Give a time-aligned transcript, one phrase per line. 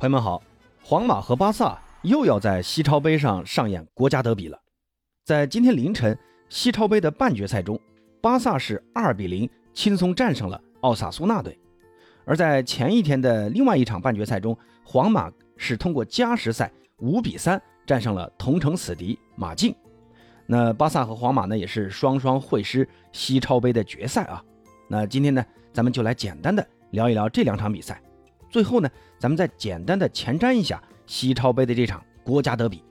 [0.00, 0.42] 朋友们好，
[0.82, 4.58] 皇马和巴萨又要在西超杯上上演国家德比了。
[5.26, 6.18] 在今天凌晨
[6.48, 7.78] 西超杯的半决赛中，
[8.22, 11.52] 巴萨是二比零轻松战胜了奥萨苏纳队；
[12.24, 19.74] 而在前一天的另外一场半决赛中，皇马是通过加时赛五比三战胜了同城死敌马竞。
[20.46, 24.42] 那巴萨和皇马呢，也是双双会师西超杯的决赛啊。
[24.88, 28.00] 那今天呢，咱们就来简单的聊一聊这两场比赛。
[28.50, 32.82] 最后呢，咱们再简单的前瞻一下西超杯的这场国家德比。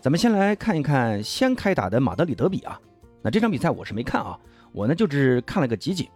[0.00, 2.80] 咱们先来看一看先开打的马德里德比啊。
[3.20, 4.38] 那这场比赛我是没看啊，
[4.70, 6.08] 我呢就只看了个集锦。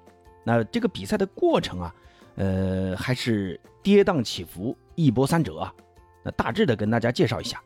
[0.45, 1.95] 那这个比赛的过程啊，
[2.37, 5.75] 呃，还是跌宕起伏，一波三折啊。
[6.23, 7.61] 那大致的跟大家介绍一下，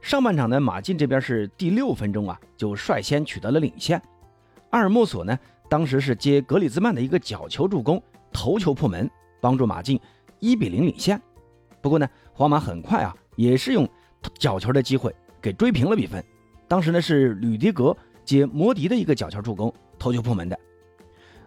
[0.00, 4.00] 上半场呢，马竞这边是第六分钟啊就率先取得了领先，
[4.70, 5.38] 阿尔莫索呢
[5.68, 9.08] 当时是接格里兹曼的一个角球助攻，头球破门。
[9.42, 9.98] 帮助马竞
[10.38, 11.20] 一比零领先，
[11.80, 13.88] 不过呢，皇马很快啊，也是用
[14.38, 16.24] 角球的机会给追平了比分。
[16.68, 20.56] 当时呢是吕迪格接摩迪的一个角球助攻，头球破门的。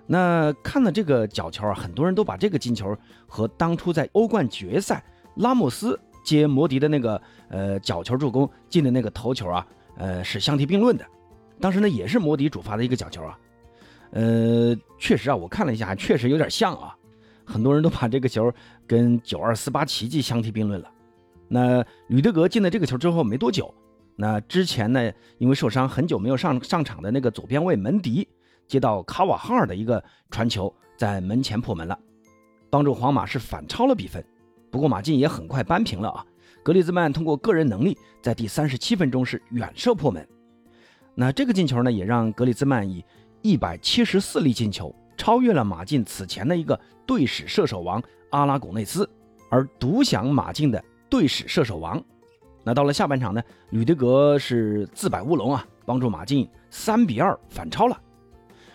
[0.05, 5.02] 那看了这个角球啊，很多人都把这个进球和当初在欧冠决赛
[5.35, 9.65] 拉莫斯接摩迪的那个呃角球助攻进的那个头球啊，
[9.97, 11.05] 呃是相提并论的。
[11.61, 13.39] 当时呢也是摩迪主罚的一个角球啊，
[14.11, 16.95] 呃，确实啊，我看了一下，确实有点像啊。
[17.45, 18.51] 很多人都把这个球
[18.88, 20.91] 跟九二四八奇迹相提并论了。
[21.47, 23.73] 那吕德格进了这个球之后没多久，
[24.15, 28.27] 那之前呢，因为受伤很久没有上上场的那个左边卫门迪
[28.67, 31.97] 接到卡瓦哈尔的一个传球，在门前破门了，
[32.69, 34.25] 帮助皇马是反超了比分。
[34.71, 36.25] 不过马竞也很快扳平了啊。
[36.63, 40.27] 格里兹曼通过个人能力，在第三十七分钟是远射破门。
[41.13, 43.05] 那这个进球呢，也让格里兹曼以
[43.43, 44.93] 一百七十四粒进球。
[45.17, 49.09] 超越了马竞此前的一个队史射手王阿拉贡内斯，
[49.49, 52.02] 而独享马竞的队史射手王。
[52.63, 58.02] 那到了下半场呢，吕德格是自摆乌龙啊，帮助马竞三比二反超了。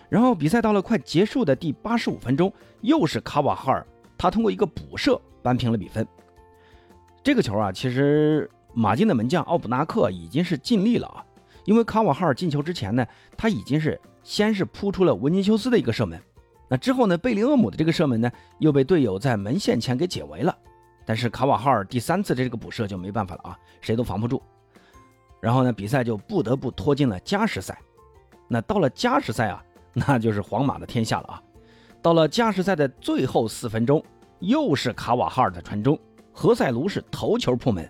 [0.07, 3.85] 然后比赛到了快结束的第八十五分钟，又是卡瓦哈尔，
[4.17, 6.05] 他通过一个补射扳平了比分。
[7.23, 11.23] 这个球啊，其实马竞的门将奥布纳克已经是尽力了啊，
[11.65, 13.05] 因为卡瓦哈尔进球之前呢，
[13.37, 16.21] 他已经是先是扑出了文尼修斯的一个射门。
[16.71, 17.17] 那之后呢？
[17.17, 20.57] 贝林厄姆的这个射门呢，又被队友在门线前给解围了。
[21.05, 24.41] 但是卡瓦哈尔第三次的这个补射就没办法了啊，谁都防不住。
[25.41, 27.77] 然后呢，比赛就不得不拖进了加时赛。
[28.47, 29.61] 那到了加时赛啊，
[29.91, 31.43] 那就是皇马的天下了啊。
[32.01, 34.01] 到了加时赛的最后四分钟，
[34.39, 35.99] 又是卡瓦哈尔的传中，
[36.31, 37.85] 何塞卢是头球破门，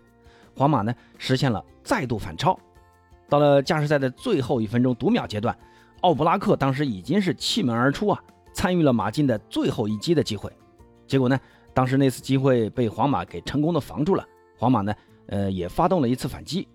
[0.57, 2.59] 皇马呢实现了再度反超。
[3.29, 5.55] 到了加时赛的最后一分钟读秒阶段，
[5.99, 8.19] 奥布拉克当时已经是弃门而出啊。
[8.53, 10.51] 参与了马竞的最后一击的机会，
[11.07, 11.39] 结果呢，
[11.73, 14.25] 当时那次机会被皇马给成功的防住了。
[14.57, 14.93] 皇马呢，
[15.27, 16.67] 呃，也发动了一次反击。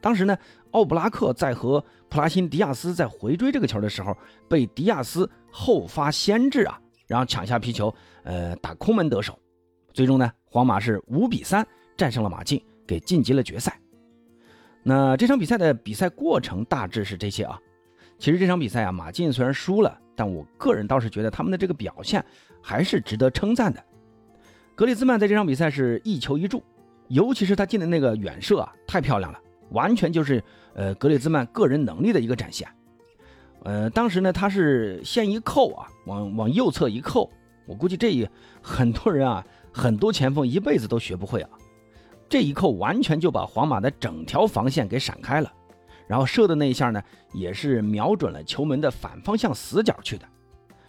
[0.00, 0.36] 当时呢，
[0.72, 4.16] 奥布拉克在和普拉辛迪亚斯在回追这个球的时候，
[4.48, 7.92] 被迪亚斯后发先至啊，然后抢下皮球，
[8.22, 9.38] 呃，打空门得手。
[9.92, 13.78] 最终呢，皇马是五比三战胜了马竞，给晋级了决赛。
[14.82, 17.58] 那这场比赛的比赛过程大致是这些啊。
[18.18, 19.98] 其实这场比赛啊，马竞虽然输了。
[20.16, 22.24] 但我个人倒是觉得他们的这个表现
[22.62, 23.82] 还是值得称赞的。
[24.74, 26.62] 格里兹曼在这场比赛是一球一助，
[27.08, 29.38] 尤其是他进的那个远射啊，太漂亮了，
[29.70, 30.42] 完全就是
[30.74, 32.68] 呃格里兹曼个人能力的一个展现。
[33.62, 37.30] 呃，当时呢他是先一扣啊，往往右侧一扣，
[37.66, 38.28] 我估计这一
[38.60, 41.50] 很多人啊，很多前锋一辈子都学不会啊。
[42.28, 45.52] 这一扣完全就把皇马的整条防线给闪开了。
[46.06, 50.26] 然后射的那一下呢，也是瞄准了球门的反方向死角去的，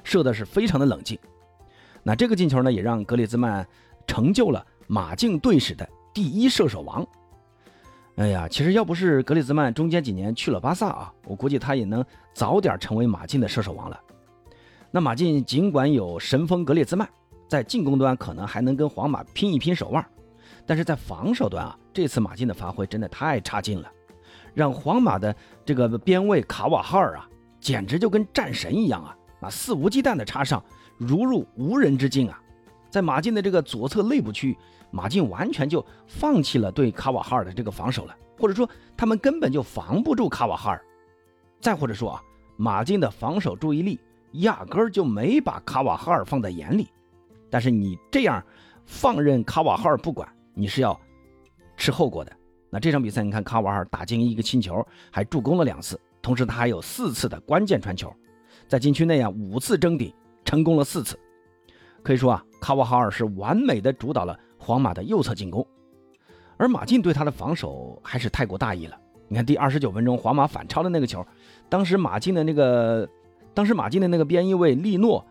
[0.03, 1.17] 射的是非常的冷静。
[2.03, 3.65] 那这个进球呢，也让格里兹曼
[4.05, 7.05] 成就了马竞队史的第一射手王。
[8.17, 13.99] 哎呀，其实要不是格里兹曼中间几年去了巴萨啊，我估计他也能早点成为马竞的射手王了。
[14.91, 17.09] 那马竞尽管有神锋格里兹曼，
[17.49, 20.05] 在进攻端可能还能跟皇马拼一拼手腕，
[20.65, 23.91] 但是在防守端啊，这次马竞的发挥真的太差劲了。
[24.55, 27.29] 让皇马的这个边卫卡瓦哈尔啊，
[27.59, 29.15] 简直就跟战神一样啊！
[29.41, 30.63] 啊，肆无忌惮的插上，
[30.97, 32.41] 如入无人之境啊！
[32.89, 34.57] 在马竞的这个左侧内部区域，
[34.89, 40.81] 马竞完全就放弃了对卡瓦哈尔的这个防守了，或者说他们根本就防不住卡瓦哈尔。
[41.59, 42.21] 再或者说啊，
[42.55, 43.99] 马竞的防守注意力
[44.31, 46.87] 压根儿就没把卡瓦哈尔放在眼里。
[47.49, 48.41] 但是你这样
[48.85, 50.97] 放任卡瓦哈尔不管，你是要
[51.75, 52.31] 吃后果的。
[52.75, 58.13] 那这场比赛，你看卡瓦尔打进一个进球，还助攻了两次，同时他还有四次的关键传球，
[58.67, 60.13] 在禁区内啊五次争顶，
[60.43, 61.17] 成功了四次。
[62.03, 65.65] 可以说啊，卡瓦哈尔是完美的主导了皇马的右侧进攻，
[66.57, 68.97] 而马竞对他的防守还是太过大意了。
[69.29, 71.25] 你看第二十九分钟，皇马反超的那个球，
[71.69, 73.07] 当时马竞的那个，
[73.53, 75.25] 当时马竞的那个边翼卫利诺，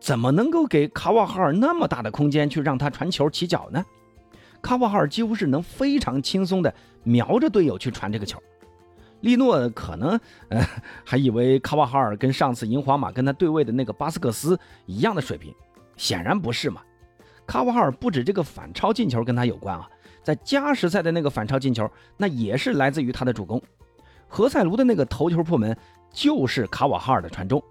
[0.00, 3.84] 怎么能够给卡瓦哈尔那么大的空间去让他传球起脚呢？
[4.62, 6.72] 卡瓦哈尔几乎是能非常轻松的
[7.02, 8.42] 瞄着队友去传这个球。
[9.20, 10.18] 利诺可能
[10.48, 10.64] 呃
[11.04, 15.52] 还以为卡瓦哈尔跟上次赢皇马跟他对位的那个巴斯克斯一样的水平，
[15.96, 16.80] 显然不是嘛。
[17.46, 19.88] 卡瓦哈尔不止这个反超进球跟他有关啊，
[20.22, 23.60] 在加时赛的那个反超进球，那也是来自于他的助攻。
[24.28, 25.76] 何塞卢的那个头球破门
[26.12, 27.62] 就是卡瓦哈尔的传中。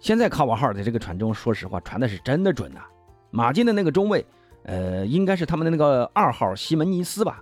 [0.00, 2.80] 现在卡瓦哈尔的这个传中，说实话传的是真的准呐。
[3.30, 4.26] 马竞的那个中卫，
[4.64, 7.40] 呃，应该是他们的那个二号西门尼斯吧。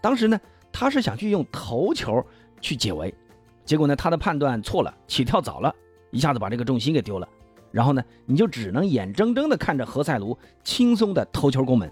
[0.00, 0.40] 当时呢，
[0.72, 2.24] 他是想去用头球
[2.60, 3.12] 去解围，
[3.64, 5.74] 结果呢，他的判断错了，起跳早了，
[6.10, 7.28] 一下子把这个重心给丢了。
[7.70, 11.90] 然后呢，你就只能眼睁睁地看着何塞卢轻松的头球攻门。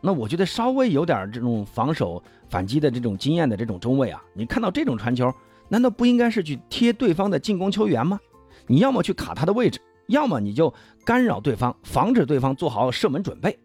[0.00, 5.32] 那我觉得稍微有点这种防守反击的这种经验的这种中卫啊，你看到这种传球，
[5.68, 8.20] 难道不应该是去贴对方的进攻球员吗？
[8.66, 10.72] 你要么去卡他的位置，要么你就
[11.04, 13.58] 干扰对方，防止对方做好射门准备。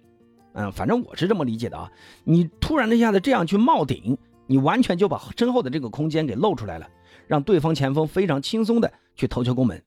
[0.53, 1.91] 嗯，反正我是这么理解的啊。
[2.23, 6.87] 你突然一下子这样去冒顶，你完全就把身后的这个空间给露出来了，
[7.27, 9.81] 让对方前锋非常轻松的去头球攻门。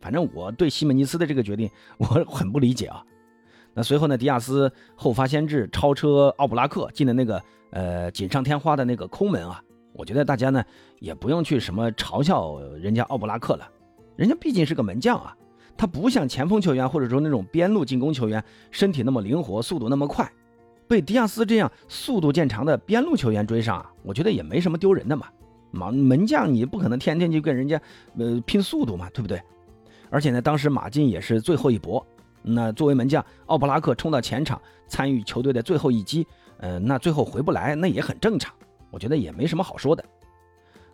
[0.00, 3.04] 反正我对西门尼斯的这个决定我很不理解啊。
[3.72, 9.62] 那随后呢，迪亚斯后发先至超车奥布拉克进了那个呃锦上添花的那个空门啊。
[9.92, 10.64] 我觉得大家呢
[10.98, 13.70] 也不用去什么嘲笑人家奥布拉克了，
[14.16, 15.36] 人家毕竟是个门将啊，
[15.76, 20.30] 他不像前锋球员或者说那种边路进攻球员身体那么灵活，速度那么快，
[20.86, 25.26] 被迪亚斯这样速度见长的边路球员追上啊，我觉得也没什么丢人的嘛。
[25.70, 27.80] 门门将你不可能天天就跟人家
[28.18, 29.40] 呃拼速度嘛，对不对？
[30.10, 32.04] 而且呢，当时马竞也是最后一搏。
[32.42, 36.26] 那作为门将，奥布拉克冲到前场参与球队的最后一击，
[36.56, 38.52] 呃，那最后回不来，那也很正常。
[38.90, 40.04] 我觉得也没什么好说的。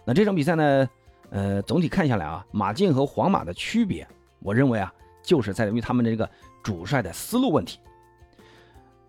[0.04, 0.88] 那这场比赛呢，
[1.30, 4.06] 呃，总体看下来啊，马竞和皇马的区别，
[4.46, 4.92] 我认为啊，
[5.24, 6.30] 就是在于他们的这个
[6.62, 7.80] 主帅的思路问题。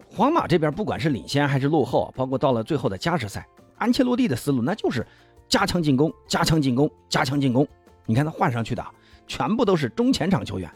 [0.09, 3.47] 皇马这边不管是领先还是落后，包括到了最后的加时赛，
[3.77, 5.05] 安切洛蒂的思路那就是
[5.47, 7.67] 加强进攻，加强进攻，加强进攻。
[8.07, 8.83] 你看他换上去的。
[9.29, 10.71] 全部都是中前场球员，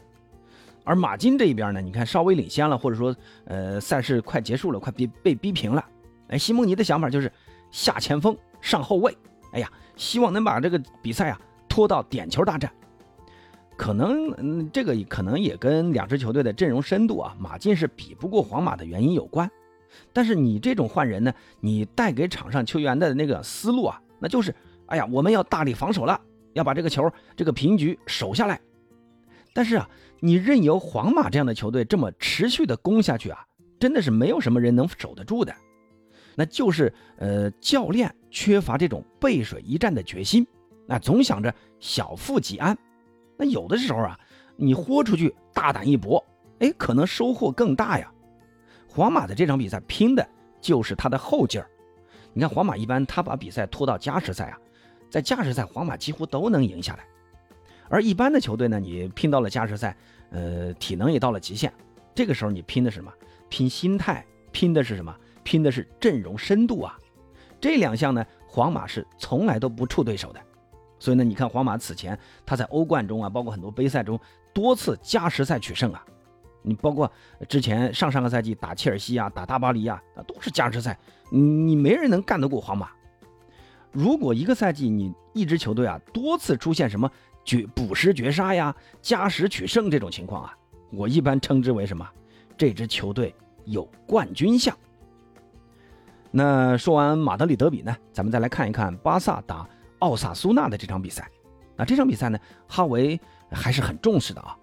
[0.84, 3.16] 而马竞这一边呢，你看稍微领先了，或者说，
[3.46, 5.86] 呃，赛事快结束了，快被被逼平了。
[6.28, 7.32] 哎，西蒙尼的想法就是
[7.72, 9.18] 下前锋，上后卫。
[9.54, 12.70] 哎呀，希望能把这个比赛啊拖到点球大战。
[13.82, 19.50] 可能，嗯，这个可能也跟两支球队的阵容深度啊，马竞是比不过皇马的原因有关。
[20.14, 24.54] 但是你这种换人呢，你带给场上球员的那个思路啊，那就是，
[24.86, 26.22] 哎呀，我们要大力防守了。
[26.54, 28.62] 要把这个球这个平局守下来，
[29.52, 29.90] 但是啊，
[30.20, 33.44] 你任由皇马这样的球队这么持续的攻下去啊，
[33.80, 35.52] 真的是没有什么人能守得住的。
[36.36, 40.46] 那就是呃，教练缺乏这种背水一战的决心，
[40.86, 42.78] 那总想着小富即安。
[43.42, 44.20] 那有的时候啊，
[44.56, 46.24] 你豁出去大胆一搏，
[46.60, 48.08] 哎，可能收获更大呀。
[48.88, 50.24] 皇马的这场比赛拼的
[50.62, 51.68] 就是他的后劲儿。
[52.34, 54.60] 你看皇马一般他把比赛拖到加时赛啊。
[55.10, 57.04] 在加时赛，皇马几乎都能赢下来，
[57.90, 59.98] 而一般的球队呢，你拼到了加时赛，
[60.30, 61.74] 呃，体能也到了极限，
[62.14, 63.12] 这个时候你拼的是什么？
[63.50, 65.14] 拼心态，拼的是什么？
[65.42, 66.96] 拼的是阵容深度啊！
[67.60, 70.40] 这两项呢，皇马是从来都不怵对手的。
[71.02, 72.16] 所以呢，你看皇马此前
[72.46, 74.20] 他在欧冠中啊，包括很多杯赛中
[74.54, 76.06] 多次加时赛取胜啊，
[76.62, 77.12] 你包括
[77.50, 80.96] 之前上上个赛季打切尔西啊，打大巴黎啊，那都是加时赛，
[81.32, 82.92] 你没人能干得过皇马。
[83.92, 87.10] 如果一个赛季你一支球队啊多次出现什么
[87.44, 90.56] 绝补时绝杀呀、加时取胜这种情况啊，
[90.92, 92.08] 我一般称之为什么？
[92.56, 93.34] 这支球队
[93.66, 94.78] 有冠军相。
[96.30, 99.68] 那说完马德里德比呢，咱们再来看一看巴萨打
[100.02, 101.28] 奥萨苏纳的这场比赛。
[101.76, 104.56] 那这场比赛呢，哈维还是很重视的啊。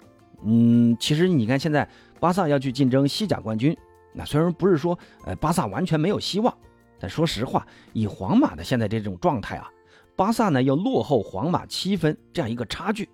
[0.44, 1.88] 嗯，其实你看现在
[2.20, 3.76] 巴萨要去竞争西甲冠军，
[4.12, 6.56] 那虽然不是说呃巴萨完全没有希望。
[7.00, 9.70] 但说实话，以皇马的现在这种状态啊，
[10.16, 13.08] 巴萨呢要落后皇马七分这样一个差距，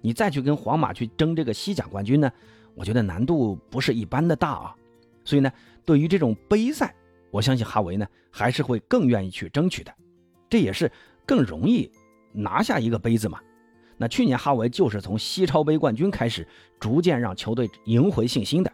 [0.00, 2.30] 你再去跟皇马去争这个西甲冠军呢，
[2.74, 4.74] 我觉得难度不是一般的大啊。
[5.24, 5.50] 所以呢，
[5.84, 6.94] 对于这种杯赛，
[7.30, 9.94] 我相信哈维呢还是会更愿意去争取的，
[10.50, 10.90] 这也是
[11.26, 11.90] 更容易
[12.32, 13.38] 拿下一个杯子嘛。
[13.96, 16.46] 那去年哈维就是从西超杯冠军开始，
[16.80, 18.72] 逐渐让球队赢回信心的。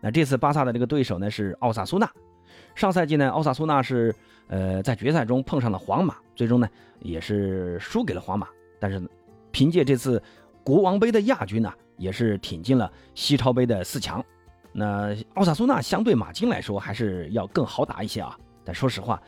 [0.00, 2.10] 那这次巴萨的这个对手呢是奥萨苏纳。
[2.74, 4.14] 上赛季呢，奥萨苏纳是
[4.48, 6.68] 呃在决赛中碰上了皇马，最终呢
[7.00, 8.48] 也是输给了皇马。
[8.78, 9.00] 但是
[9.50, 10.22] 凭借这次
[10.62, 14.22] 国王杯的亚军呢，也是挺进了西超杯的四强。
[14.72, 18.38] 那奥萨苏纳相对马竞来说还是要更好打一些啊。
[18.62, 19.20] 但说实话，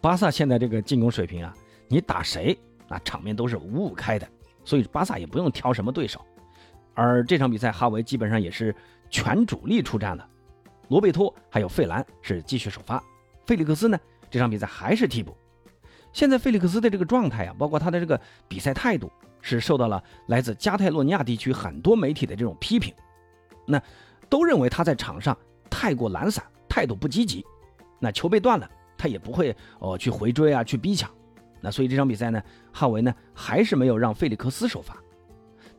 [0.00, 1.54] 巴萨现在这个进攻水平啊，
[1.88, 4.28] 你打谁啊场面都是五五开的，
[4.64, 6.20] 所以巴萨也不用挑什么对手。
[6.94, 8.74] 而这场比赛，哈维基本上也是
[9.10, 10.28] 全主力出战了，
[10.88, 13.02] 罗贝托还有费兰是继续首发，
[13.44, 13.98] 费利克斯呢
[14.30, 15.36] 这场比赛还是替补。
[16.12, 19.12] 现在费利克斯的这个状态啊，包括他的这个比赛态度，
[19.42, 22.94] 是受到了来自加泰罗尼亚地区很多媒体的这种批评，
[23.66, 23.80] 那
[24.30, 25.36] 都认为他在场上
[25.68, 27.44] 太过懒散，态度不积极。
[28.00, 31.10] 那球被断了，他也不会哦去回追啊，去逼抢。
[31.60, 34.96] 那所以这场比赛呢，哈维呢还是没有让费利克斯首发。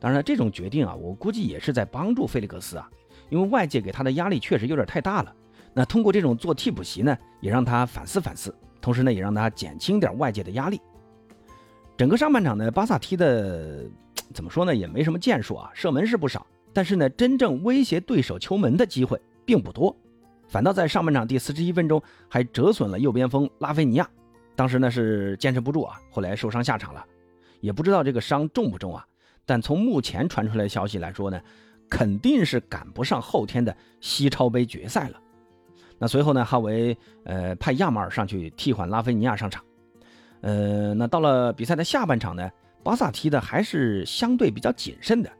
[0.00, 2.88] 当然，这种决定啊，我估计也是在帮助费利克斯啊，
[3.30, 5.34] 因为外界给他的压力确实有点太大了。
[5.74, 8.54] 那通过这种做替补席呢，也让他反思反思。
[8.80, 10.80] 同时呢，也让他减轻点外界的压力。
[11.96, 13.84] 整个上半场呢，巴萨踢的
[14.32, 19.94] 怎么说呢，也没什么建树啊，射门是不少，但是呢，真正威胁对手球门的机会并不多，
[20.46, 24.08] 反倒在上半场第四十一分钟还折损了右边锋拉菲尼亚，
[24.58, 27.06] 当时呢是坚持不住啊，后来受伤下场了，
[27.60, 29.06] 也不知道这个伤重不重啊，
[29.46, 31.40] 但从目前传出来消息来说呢，
[31.88, 35.20] 肯定是赶不上后天的西超杯决赛了。
[35.96, 39.64] 那随后呢，哈维呃派亚马尔上去替换拉菲尼亚上场，
[40.40, 42.50] 呃，那到了比赛的下半场呢，
[42.82, 45.30] 巴萨踢的还是相对比较谨慎的。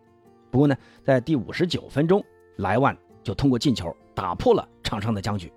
[0.48, 2.24] 不过呢，在第五十九分钟，
[2.58, 5.52] 莱万就通过进球打破了场上的僵局。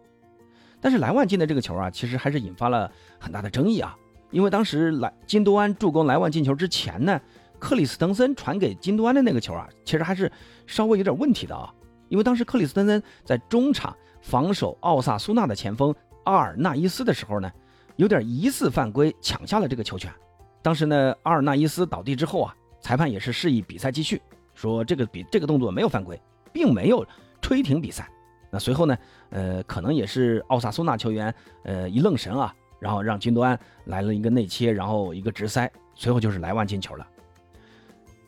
[0.82, 3.96] 但是莱万进的这个球啊，其实还是引发了很大的争议啊，
[4.32, 7.22] 因为当时莱金多安助攻莱万进球之前呢，
[7.60, 10.30] 克里斯滕森传给金多安的那个球啊，其实还是
[10.66, 11.74] 稍微有点问题的啊，
[12.10, 13.96] 因为当时克里斯滕森在中场。
[14.24, 15.92] 防守奥萨苏纳的前锋
[16.26, 17.52] 阿尔纳伊斯的时候呢，
[17.96, 20.14] 有点疑似犯规，抢下了这个球权。
[20.62, 24.22] 当时呢，阿尔纳伊斯倒地之后啊，裁判也是示意比赛继续，
[24.54, 26.22] 说这个比这个动作没有犯规，
[26.54, 27.04] 并没有
[27.42, 28.08] 吹停比赛。
[28.51, 28.98] 那随后呢，
[29.29, 37.08] 呃，可能也是奥萨苏纳球员呃一愣神啊，然后让金多安来了一个内切，然后一个直塞，随后就是莱万进球了。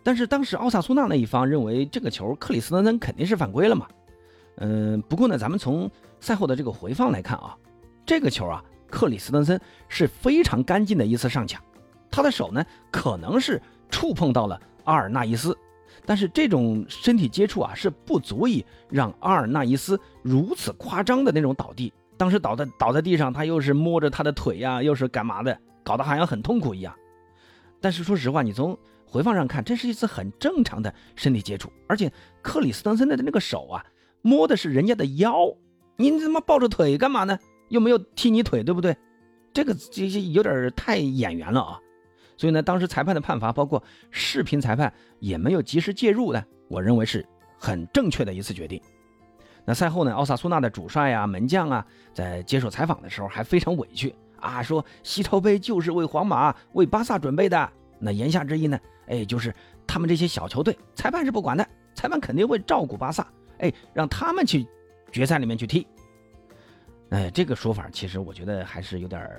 [0.01, 3.87] 但是当时奥萨苏纳那一方认为这个球克里斯滕森肯定是犯规了嘛。
[4.57, 5.89] 嗯，不过呢，咱们从
[6.19, 7.55] 赛后的这个回放来看啊，
[8.05, 11.61] 这个球啊，克里斯滕森是非常干净的一次上抢，
[12.09, 15.57] 他的手呢可能是触碰到了阿尔纳伊斯，
[16.05, 21.93] 但是这种身体接触啊是不足以让阿尔纳伊斯如此夸张的那种倒地。
[22.17, 26.93] 当时倒在倒在地上，他又是摸着他的腿呀，又是干嘛的，搞得好像很痛苦一样。
[27.81, 33.85] 但是说实话，你从回放上看，这是一次很正常的身体接触，而且克里斯滕森的那个手啊。
[34.21, 35.53] 摸的是人家的腰，
[35.97, 37.37] 你他妈抱着腿干嘛呢？
[37.69, 38.95] 又没有踢你腿，对不对？
[39.51, 41.79] 这个这些有点太演员了啊！
[42.37, 47.25] 所以呢，当时裁判的判罚，包括视频裁判也没有及时介入呢，我认为是
[47.57, 48.81] 很正确的一次决定。
[49.65, 57.71] 那赛后呢，奥萨苏纳的主帅啊、门将啊，在接受采访的时候还非常委屈啊，说西超杯就是为皇马、为巴萨准备的。
[57.97, 59.55] 那言下之意呢，哎，就是
[59.87, 63.25] 他们这些小球队，裁判是不管的，裁判肯定会照顾巴萨。
[63.59, 64.67] 哎，让他们去
[65.11, 65.87] 决赛里面去踢。
[67.11, 69.29] 哎，这个说法其实我觉得还是有点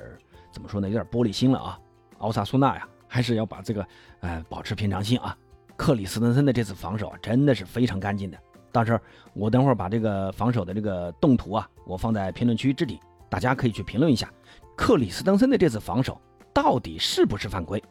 [0.51, 0.89] 怎么说呢？
[0.89, 1.79] 有点玻璃心了啊。
[2.25, 3.87] 奥萨苏纳呀，还是要把这个
[4.21, 5.37] 呃保持平常心啊。
[5.77, 8.39] 克里斯滕森的这次防守啊，真的是非常干净的。
[8.73, 8.99] 到时候
[9.35, 14.33] 我等会儿把这个防守的这个动图啊，我放在评论区置顶，大家可以去评论一下，
[14.77, 16.21] 克里斯滕森的这次防守
[16.53, 17.83] 到底是不是犯规？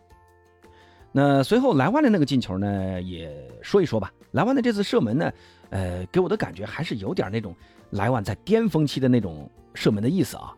[1.12, 4.12] 那随后莱万的那个进球呢，也说一说吧。
[4.32, 5.32] 莱万的这次射门呢，
[5.70, 7.56] 呃，给我的感觉还是有点那种
[7.92, 10.56] 莱万在巅峰期的那种射门的意思啊。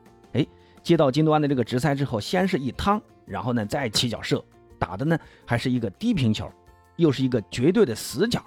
[0.86, 4.46] 接到金多安的这个直塞之后，先是一趟，然后呢再起脚射，
[4.78, 6.48] 打的呢还是一个低平球，
[6.96, 8.46] 又是一个绝对的死角。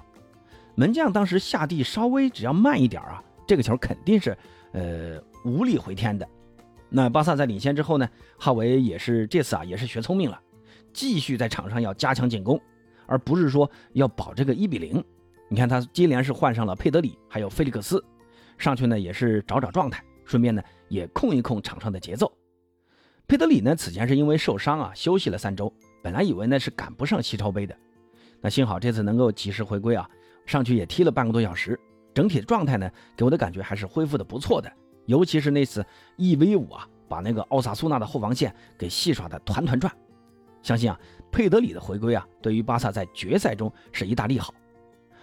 [0.76, 4.38] 门将当时下地稍微只要慢一点啊，这个球肯定是
[4.70, 6.28] 呃无力回天的。
[6.88, 10.40] 那巴萨在领先之后呢，哈维也是这次啊也是学聪明了。
[10.92, 12.60] 继续在场上要加强进攻，
[13.06, 15.04] 而不是说要保这个一比零。
[15.48, 18.00] 你看他接连是换上了佩德里，还有菲利克斯，
[18.56, 22.32] 上去呢也是找找状态，顺便呢也控一控场上的节奏。
[23.26, 27.76] 佩德里呢此前是因为受伤啊休息了三周，本来以为呢是赶不上西超杯的，
[28.40, 30.08] 那幸好这次能够及时回归啊，
[30.46, 31.78] 上去也踢了半个多小时，
[32.14, 34.72] 整体的状态呢给我的感觉还是恢复的不错的，
[35.04, 35.84] 尤其是那次
[36.16, 39.92] 一 v 五啊，把那个奥萨苏纳的后防线给戏耍的团团转。
[40.62, 40.98] 相信啊，
[41.30, 44.54] 佩德里的回归啊，对于巴萨在决赛中是一大利好。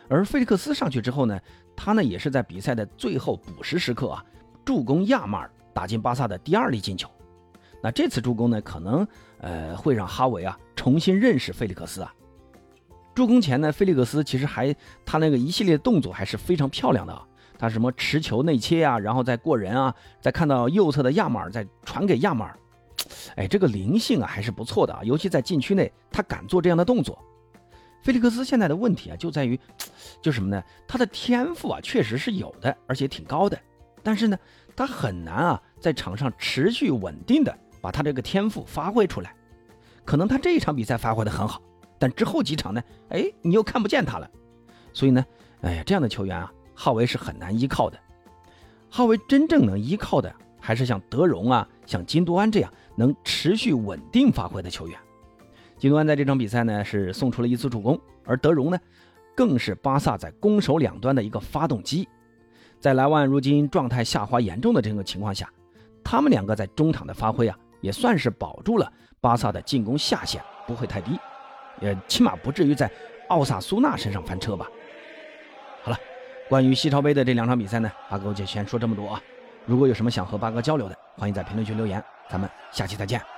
[0.08, 1.40] 而费利克斯上去之后呢，
[1.76, 4.24] 他呢也是在比赛的最后补时时刻啊，
[4.66, 7.08] 助攻亚马尔打进巴萨的第二粒进球。
[7.82, 9.08] 那这次助攻呢，可能
[9.40, 12.14] 呃会让哈维啊重新认识菲利克斯啊。
[13.14, 17.26] 助攻前呢，菲利克斯其实还他那个一系列动作还是非常漂亮的啊。
[17.58, 22.60] 他什么持球内切啊，然后再过人啊，再看到右侧的亚马尔再传给亚马尔，
[23.38, 27.18] 哎，这个灵性啊还是不错的啊，尤其在禁区内，他敢做这样的动作。
[28.04, 29.58] 菲利克斯现在的问题啊就在于，
[30.22, 30.62] 就什么呢？
[30.86, 33.58] 他的天赋啊确实是有的，而且挺高的，
[34.06, 34.38] 但是呢，
[34.76, 39.36] 他很难啊在场上持续稳定的把他这个天赋发挥出来。
[40.06, 41.60] 可能他这一场比赛发挥的很好，
[41.98, 44.30] 但之后几场呢，哎，你又看不见他了。
[44.94, 45.26] 所以呢，
[45.62, 46.52] 哎呀，这样的球员啊。
[46.78, 47.98] 浩维是很难依靠的，
[48.90, 55.00] 浩维真正能依靠的还是像德容啊、像金多安这样能持续稳定发挥的球员。
[55.78, 58.78] 金多安在这场比赛呢是送出了一次助攻，而德容呢
[59.34, 62.06] 更是巴萨在攻守两端的一个发动机。
[62.80, 65.50] 在莱万如今状态下滑严重的这个情况下，
[66.04, 71.20] 他们两个在中场的发挥啊，也算是保住了巴萨的进攻下限不会太低，
[71.82, 72.90] 也起码不至于在
[73.30, 74.68] 奥萨苏纳身上翻车吧。
[75.84, 75.98] 好了
[76.48, 79.22] 关于西超杯的这两场比赛呢，八哥就先说这么多啊。
[79.66, 82.04] 如果有什么想和八哥交流的，欢迎在评论区留言。
[82.30, 83.35] 咱们下期再见。